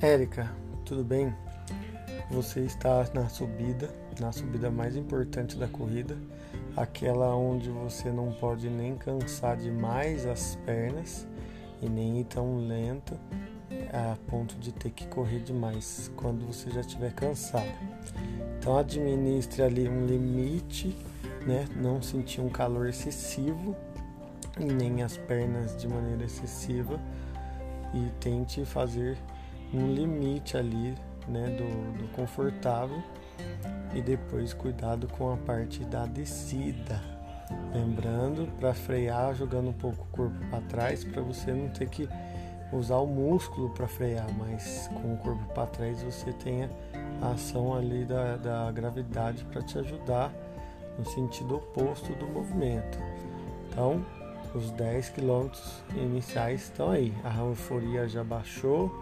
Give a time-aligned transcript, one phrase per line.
[0.00, 0.48] Érica,
[0.84, 1.34] tudo bem?
[2.30, 6.16] Você está na subida, na subida mais importante da corrida,
[6.76, 11.26] aquela onde você não pode nem cansar demais as pernas
[11.82, 13.18] e nem ir tão lento
[13.92, 17.66] a ponto de ter que correr demais quando você já estiver cansado.
[18.56, 20.96] Então administre ali um limite,
[21.44, 21.66] né?
[21.74, 23.74] Não sentir um calor excessivo
[24.60, 27.00] e nem as pernas de maneira excessiva
[27.92, 29.18] e tente fazer
[29.72, 30.94] um limite ali,
[31.26, 33.02] né, do, do confortável
[33.94, 37.00] e depois cuidado com a parte da descida.
[37.72, 42.08] Lembrando para frear jogando um pouco o corpo para trás para você não ter que
[42.72, 46.70] usar o músculo para frear, mas com o corpo para trás você tenha
[47.22, 50.32] a ação ali da, da gravidade para te ajudar
[50.98, 52.98] no sentido oposto do movimento.
[53.68, 54.04] Então,
[54.54, 57.14] os 10 quilômetros iniciais estão aí.
[57.24, 58.92] A euforia já baixou,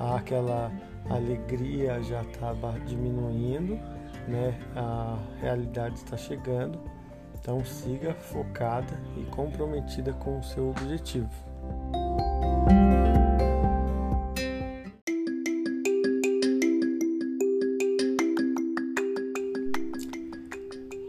[0.00, 0.72] aquela
[1.08, 2.54] alegria já está
[2.86, 3.74] diminuindo,
[4.26, 4.58] né?
[4.74, 6.80] A realidade está chegando.
[7.38, 11.30] Então siga focada e comprometida com o seu objetivo.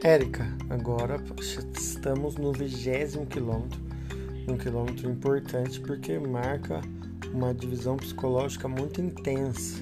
[0.03, 1.22] Érica, agora
[1.76, 3.80] estamos no vigésimo quilômetro,
[4.48, 6.81] um quilômetro importante porque marca
[7.34, 9.82] uma divisão psicológica muito intensa.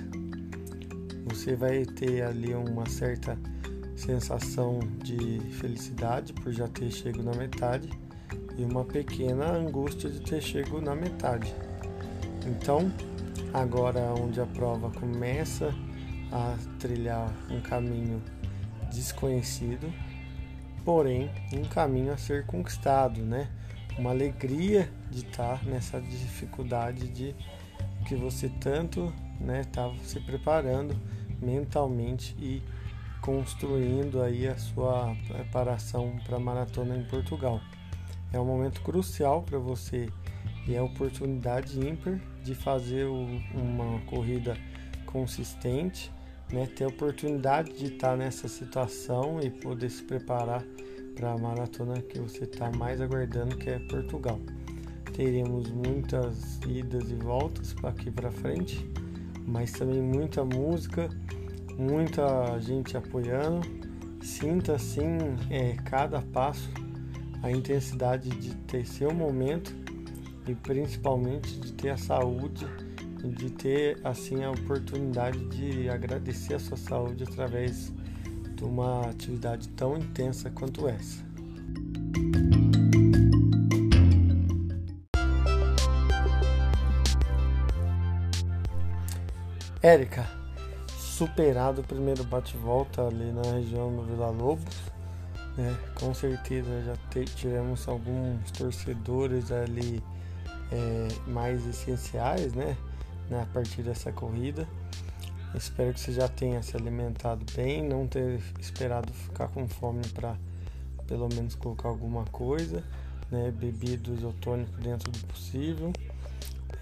[1.25, 3.37] Você vai ter ali uma certa
[3.95, 7.89] sensação de felicidade por já ter chegado na metade
[8.57, 11.53] e uma pequena angústia de ter chegado na metade.
[12.45, 12.91] Então,
[13.53, 15.73] agora onde a prova começa
[16.31, 18.21] a trilhar um caminho
[18.91, 19.91] desconhecido,
[20.83, 23.47] porém um caminho a ser conquistado, né?
[23.99, 27.35] Uma alegria de estar nessa dificuldade de
[28.07, 30.95] que você tanto, né, estava se preparando
[31.41, 32.63] mentalmente e
[33.21, 37.59] construindo aí a sua preparação para a maratona em Portugal.
[38.31, 40.07] É um momento crucial para você
[40.65, 44.55] e é a oportunidade ímpar de fazer uma corrida
[45.05, 46.09] consistente
[46.53, 50.63] né, ter a oportunidade de estar nessa situação e poder se preparar
[51.19, 54.39] para a maratona que você está mais aguardando, que é Portugal.
[55.13, 58.89] Teremos muitas idas e voltas para aqui para frente,
[59.45, 61.09] mas também muita música,
[61.77, 63.67] muita gente apoiando.
[64.21, 65.17] Sinta assim
[65.49, 66.69] é, cada passo
[67.43, 69.75] a intensidade de ter seu momento
[70.47, 72.65] e principalmente de ter a saúde
[73.21, 77.91] de ter assim a oportunidade de agradecer a sua saúde através
[78.65, 81.23] uma atividade tão intensa quanto essa.
[89.81, 90.29] Érica,
[90.97, 94.75] superado o primeiro bate-volta ali na região do Vila Lobos,
[95.57, 95.77] né?
[95.95, 100.03] com certeza já tivemos alguns torcedores ali
[100.71, 102.75] é, mais essenciais, né?
[103.29, 104.67] né, a partir dessa corrida.
[105.55, 110.37] Espero que você já tenha se alimentado bem, não ter esperado ficar com fome para
[111.07, 112.83] pelo menos colocar alguma coisa,
[113.31, 115.91] né, bebido isotônico dentro do possível.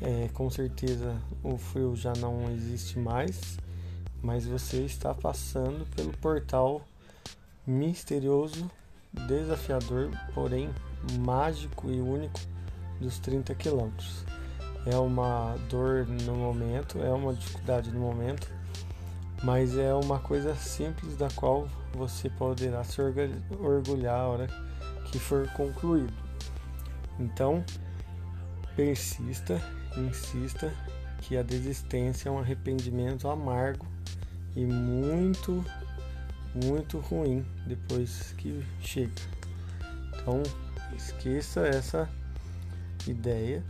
[0.02, 3.58] É, com certeza o frio já não existe mais,
[4.22, 6.82] mas você está passando pelo portal
[7.66, 8.70] misterioso,
[9.28, 10.70] desafiador, porém
[11.20, 12.40] mágico e único
[13.00, 14.26] dos 30 quilômetros
[14.90, 18.48] é uma dor no momento, é uma dificuldade no momento,
[19.44, 23.02] mas é uma coisa simples da qual você poderá se
[23.60, 24.48] orgulhar a hora
[25.12, 26.14] que for concluído.
[27.20, 27.64] Então,
[28.76, 29.62] persista,
[29.98, 30.74] insista
[31.22, 33.86] que a desistência é um arrependimento amargo
[34.56, 35.66] e muito,
[36.54, 39.12] muito ruim depois que chega.
[40.14, 40.42] Então,
[40.96, 42.10] esqueça essa
[43.06, 43.62] ideia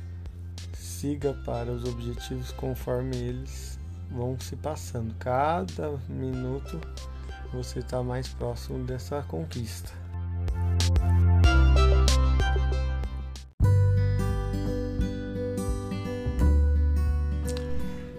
[1.00, 3.78] siga para os objetivos conforme eles
[4.10, 5.14] vão se passando.
[5.20, 6.82] Cada minuto
[7.54, 9.92] você está mais próximo dessa conquista.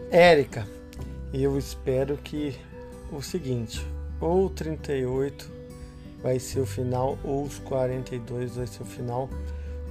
[0.09, 0.65] Érica,
[1.35, 2.57] eu espero que
[3.11, 3.85] o seguinte,
[4.21, 5.51] ou 38
[6.23, 9.29] vai ser o final, ou os 42 vai ser o final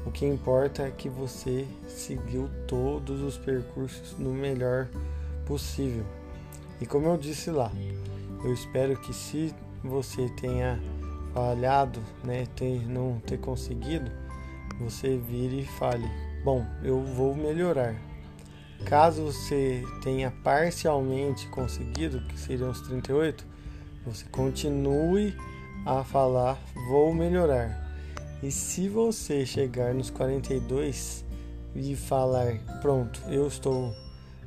[0.08, 4.88] o que importa é que você seguiu todos os percursos no melhor
[5.46, 6.06] possível.
[6.80, 7.70] E como eu disse lá,
[8.42, 10.80] eu espero que se você tenha
[11.34, 14.10] falhado, né, ter, não ter conseguido,
[14.80, 16.10] você vire e fale:
[16.42, 17.94] Bom, eu vou melhorar.
[18.86, 23.46] Caso você tenha parcialmente conseguido, que seriam os 38,
[24.06, 25.36] você continue
[25.86, 26.58] a falar
[26.88, 27.87] vou melhorar.
[28.42, 31.26] E se você chegar nos 42
[31.76, 33.94] e falar pronto, eu estou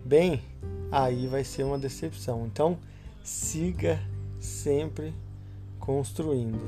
[0.05, 0.43] bem,
[0.93, 2.47] aí vai ser uma decepção.
[2.47, 2.79] Então,
[3.23, 4.01] siga
[4.39, 5.13] sempre
[5.79, 6.59] construindo.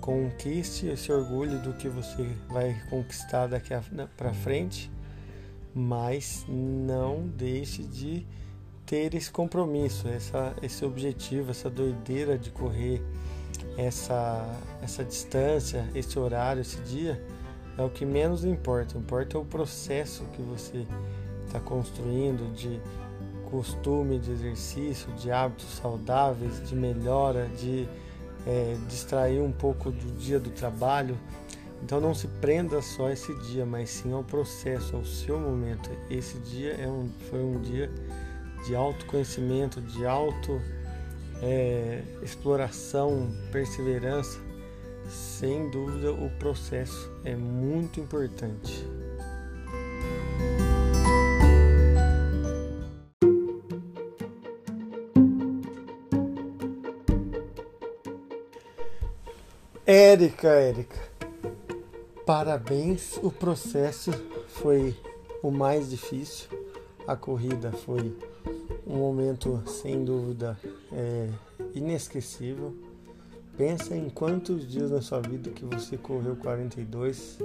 [0.00, 3.74] Conquiste esse orgulho do que você vai conquistar daqui
[4.16, 4.88] para frente,
[5.74, 8.24] mas não deixe de
[8.86, 13.02] ter esse compromisso, essa, esse objetivo, essa doideira de correr
[13.76, 14.44] essa,
[14.82, 17.22] essa distância, esse horário, esse dia,
[17.78, 18.96] é o que menos importa.
[18.96, 20.86] Importa é o processo que você
[21.46, 22.80] está construindo de
[23.50, 27.88] costume de exercício, de hábitos saudáveis, de melhora, de
[28.46, 31.16] é, distrair um pouco do dia do trabalho.
[31.82, 35.90] Então não se prenda só a esse dia, mas sim ao processo, ao seu momento.
[36.10, 37.90] Esse dia é um, foi um dia
[38.66, 40.60] de autoconhecimento, de auto
[41.42, 44.38] é, exploração, perseverança.
[45.08, 48.84] Sem dúvida, o processo é muito importante.
[59.86, 60.98] Érica, Érica,
[62.26, 63.16] parabéns.
[63.22, 64.10] O processo
[64.48, 64.96] foi
[65.40, 66.48] o mais difícil.
[67.06, 68.12] A corrida foi
[68.84, 70.58] um momento sem dúvida
[70.92, 71.28] é,
[71.74, 72.74] inesquecível.
[73.56, 77.38] Pensa em quantos dias na sua vida que você correu 42.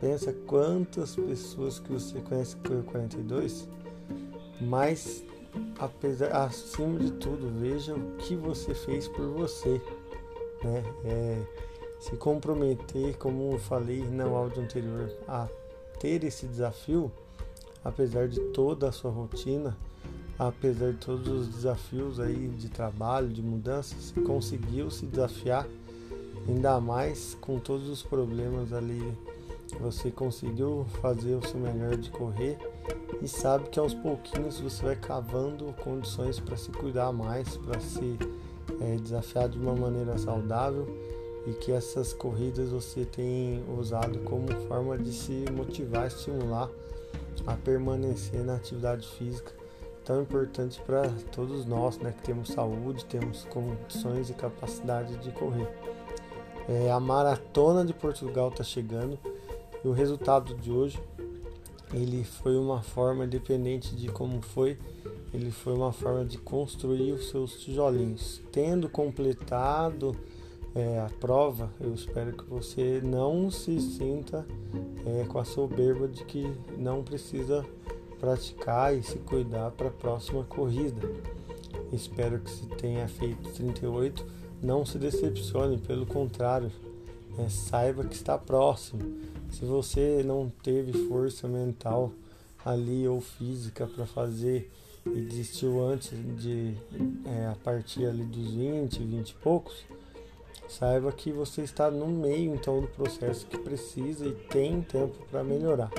[0.00, 3.68] Pensa quantas pessoas que você conhece que correu 42.
[4.60, 5.24] Mas
[5.78, 9.80] apesar, acima de tudo, veja o que você fez por você
[10.62, 10.82] né?
[11.04, 11.42] É,
[11.98, 15.48] se comprometer, como eu falei no áudio anterior, a
[15.98, 17.10] ter esse desafio,
[17.84, 19.76] apesar de toda a sua rotina,
[20.40, 25.66] apesar de todos os desafios aí de trabalho, de mudanças, conseguiu se desafiar
[26.48, 29.02] ainda mais com todos os problemas ali.
[29.80, 32.58] Você conseguiu fazer o seu melhor de correr
[33.20, 38.18] e sabe que aos pouquinhos você vai cavando condições para se cuidar mais, para se
[38.80, 40.88] é, desafiar de uma maneira saudável
[41.46, 46.70] e que essas corridas você tem usado como forma de se motivar, estimular
[47.46, 49.59] a permanecer na atividade física
[50.10, 55.68] tão importante para todos nós, né, que temos saúde, temos condições e capacidade de correr.
[56.68, 59.16] É, a maratona de Portugal está chegando
[59.84, 61.00] e o resultado de hoje
[61.94, 64.76] ele foi uma forma, independente de como foi,
[65.32, 68.42] ele foi uma forma de construir os seus tijolinhos.
[68.50, 70.16] Tendo completado
[70.74, 74.44] é, a prova, eu espero que você não se sinta
[75.06, 77.64] é, com a soberba de que não precisa
[78.20, 81.08] praticar e se cuidar para a próxima corrida.
[81.92, 84.24] Espero que se tenha feito 38,
[84.62, 86.70] não se decepcione, pelo contrário,
[87.38, 89.02] é, saiba que está próximo.
[89.50, 92.12] Se você não teve força mental
[92.64, 94.70] ali ou física para fazer
[95.06, 96.74] e desistiu antes de
[97.24, 99.84] é, a partir ali dos 20, 20 e poucos,
[100.68, 105.42] saiba que você está no meio então do processo que precisa e tem tempo para
[105.42, 105.90] melhorar.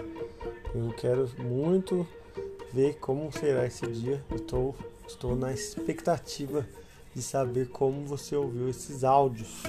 [0.74, 2.08] Eu quero muito
[2.72, 4.24] ver como será esse dia.
[4.34, 4.74] Estou,
[5.06, 6.66] estou na expectativa
[7.14, 9.64] de saber como você ouviu esses áudios.